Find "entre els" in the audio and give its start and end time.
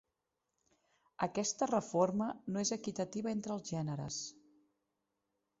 3.37-3.71